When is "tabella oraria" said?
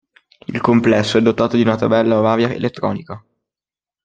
1.75-2.51